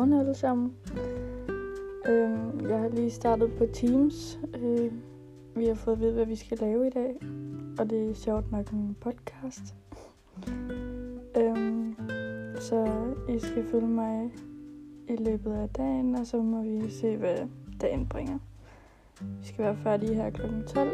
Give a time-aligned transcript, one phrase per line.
[0.00, 0.72] alle sammen.
[2.08, 4.40] Øhm, jeg har lige startet på Teams.
[4.54, 4.92] Øh,
[5.56, 7.20] vi har fået at vide, hvad vi skal lave i dag.
[7.78, 9.74] Og det er sjovt nok en podcast.
[11.36, 11.96] øhm,
[12.60, 12.86] så
[13.28, 14.32] I skal følge mig
[15.08, 17.36] i løbet af dagen, og så må vi se, hvad
[17.80, 18.38] dagen bringer.
[19.20, 20.42] Vi skal være færdige her kl.
[20.66, 20.90] 12.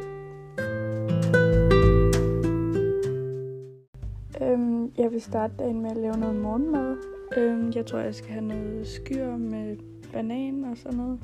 [4.42, 7.17] Øhm, jeg vil starte dagen med at lave noget morgenmad.
[7.38, 9.77] Øhm, jeg tror, jeg skal have noget skyr med
[10.12, 11.20] banan og sådan noget.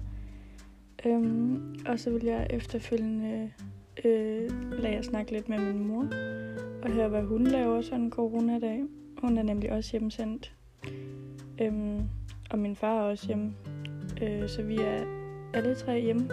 [1.06, 3.52] Øhm, og så vil jeg efterfølgende
[4.04, 6.06] øh, lade jeg snakke lidt med min mor
[6.82, 8.84] og høre, hvad hun laver sådan en coronadag.
[9.18, 10.54] Hun er nemlig også hjemsendt.
[11.60, 12.00] Øhm,
[12.50, 13.54] og min far er også hjemme.
[14.22, 15.04] Øh, så vi er
[15.54, 16.28] alle tre hjemme.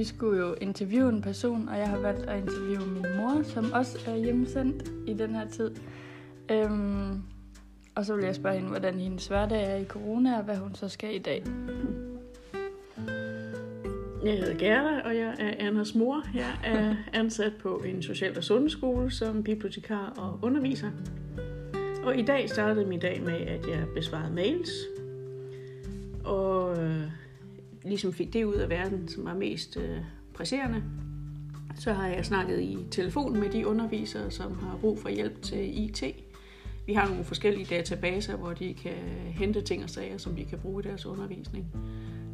[0.00, 3.72] Vi skulle jo interviewe en person, og jeg har valgt at interviewe min mor, som
[3.72, 5.70] også er hjemmesendt i den her tid.
[6.50, 7.22] Øhm,
[7.94, 10.74] og så vil jeg spørge hende, hvordan hendes hverdag er i corona, og hvad hun
[10.74, 11.44] så skal i dag.
[14.24, 16.22] Jeg hedder Gerda, og jeg er Anders mor.
[16.34, 20.90] Jeg er ansat på en social- og sundhedsskole som bibliotekar og underviser.
[22.04, 24.70] Og i dag startede min dag med, at jeg besvarede mails,
[26.24, 27.19] og øh,
[27.84, 29.98] ligesom fik det ud af verden, som var mest øh,
[30.34, 30.82] presserende.
[31.76, 35.84] Så har jeg snakket i telefon med de undervisere, som har brug for hjælp til
[35.84, 36.02] IT.
[36.86, 40.58] Vi har nogle forskellige databaser, hvor de kan hente ting og sager, som de kan
[40.58, 41.66] bruge i deres undervisning.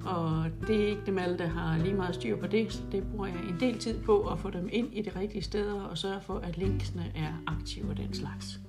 [0.04, 3.04] Og det er ikke dem alle, der har lige meget styr på det, så det
[3.10, 5.98] bruger jeg en del tid på at få dem ind i de rigtige steder og
[5.98, 8.60] sørge for, at linksene er aktive og den slags.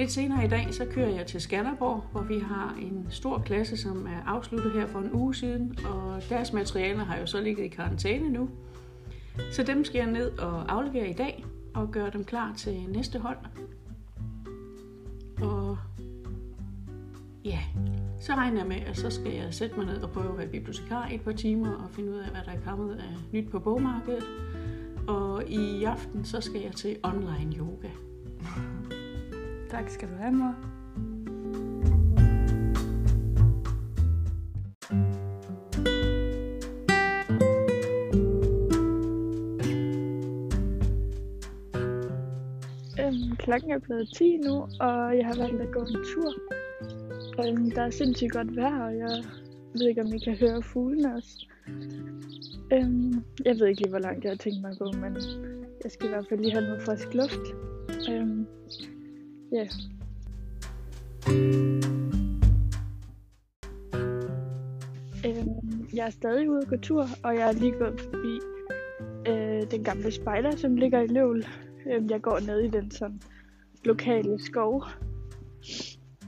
[0.00, 3.76] Lidt senere i dag, så kører jeg til Skanderborg, hvor vi har en stor klasse,
[3.76, 7.64] som er afsluttet her for en uge siden, og deres materialer har jo så ligget
[7.64, 8.48] i karantæne nu.
[9.52, 13.18] Så dem skal jeg ned og aflevere i dag og gøre dem klar til næste
[13.18, 13.36] hold.
[15.42, 15.78] Og
[17.44, 17.58] ja,
[18.20, 20.48] så regner jeg med, at så skal jeg sætte mig ned og prøve at være
[20.48, 23.50] bibliotekar i et par timer og finde ud af, hvad der er kommet af nyt
[23.50, 24.24] på bogmarkedet.
[25.08, 27.88] Og i aften, så skal jeg til online yoga.
[29.70, 30.54] Tak skal du have, mor.
[43.00, 46.32] Øhm, klokken er blevet 10 nu, og jeg har valgt at gå en tur.
[47.44, 49.24] Øhm, der er sindssygt godt vejr, og jeg
[49.74, 51.46] ved ikke, om I kan høre fuglene også.
[52.72, 55.16] Øhm, jeg ved ikke lige, hvor langt jeg har tænkt mig at gå, men
[55.84, 57.46] jeg skal i hvert fald lige have noget frisk luft.
[58.10, 58.46] Øhm,
[59.52, 59.66] ja.
[65.26, 68.40] Øhm, jeg er stadig ude at gå tur, og jeg er lige gået forbi
[69.28, 71.46] øh, den gamle spejder, som ligger i Løvl.
[71.92, 73.20] Øhm, jeg går ned i den sådan
[73.84, 74.84] lokale skov.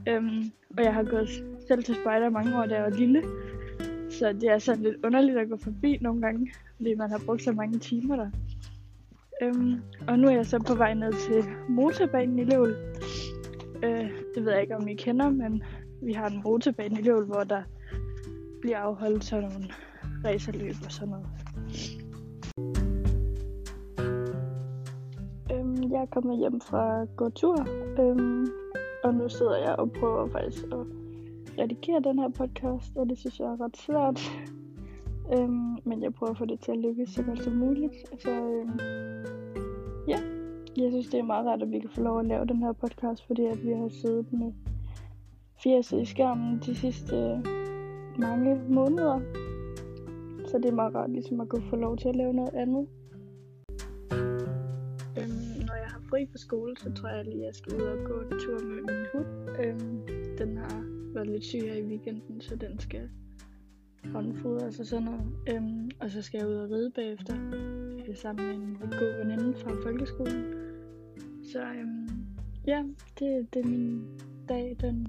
[0.08, 1.28] Øhm, og jeg har gået
[1.68, 3.22] selv til spejder mange år, da jeg var lille.
[4.10, 7.42] Så det er sådan lidt underligt at gå forbi nogle gange, fordi man har brugt
[7.42, 8.30] så mange timer der.
[9.42, 12.76] Øhm, og nu er jeg så på vej ned til motorbanen i Løvl.
[14.34, 15.62] Det ved jeg ikke, om I kender, men
[16.02, 17.62] vi har en rutebane i Løvel, hvor der
[18.60, 19.68] bliver afholdt sådan nogle
[20.24, 21.26] racerløb og sådan noget.
[25.52, 27.66] Øhm, jeg er kommet hjem fra gåtur,
[28.00, 28.46] øhm,
[29.04, 30.86] og nu sidder jeg og prøver faktisk at
[31.58, 34.20] redigere den her podcast, og det synes jeg er ret svært.
[35.34, 37.94] øhm, men jeg prøver at få det til at lykkes så godt som muligt.
[38.18, 38.80] Så øhm,
[40.82, 42.72] jeg synes det er meget rart, at vi kan få lov at lave den her
[42.72, 44.52] podcast, fordi at vi har siddet med
[45.62, 47.38] fjerset i skærmen de sidste øh,
[48.18, 49.20] mange måneder.
[50.46, 52.88] Så det er meget rart ligesom at kunne få lov til at lave noget andet.
[55.18, 57.82] Øhm, når jeg har fri på skole, så tror jeg lige, at jeg skal ud
[57.82, 59.26] og gå en tur med min hund.
[59.60, 60.00] Øhm,
[60.38, 60.84] den har
[61.14, 63.08] været lidt syg her i weekenden, så den skal
[64.04, 65.22] håndfodres og sådan noget.
[65.50, 67.34] Øhm, og så skal jeg ud og ride bagefter,
[68.08, 70.71] øh, sammen med en god veninde fra folkeskolen.
[71.52, 72.08] Så øhm,
[72.66, 72.84] ja,
[73.18, 74.04] det, det er min
[74.48, 75.08] dag, den,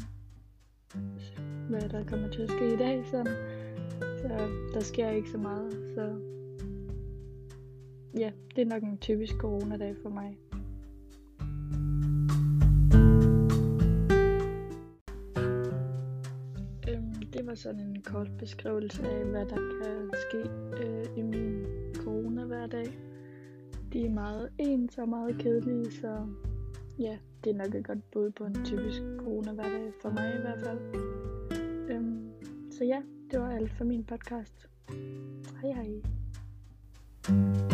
[1.70, 3.06] hvad der kommer til at ske i dag.
[3.06, 3.24] Så,
[4.00, 4.28] så
[4.74, 5.74] der sker ikke så meget.
[5.96, 6.20] Så
[8.20, 10.38] ja, det er nok en typisk coronadag for mig.
[16.90, 20.50] Øhm, det var sådan en kort beskrivelse af, hvad der kan ske
[20.84, 21.13] øh
[23.94, 26.28] de er meget ens og meget kedelige, så
[27.00, 30.60] ja, det er nok et godt bud på en typisk corona-hverdag for mig i hvert
[30.60, 30.80] fald.
[31.90, 32.32] Øhm,
[32.72, 33.02] så ja,
[33.32, 34.68] det var alt for min podcast.
[35.62, 36.02] Hej hej.
[37.24, 37.73] thank you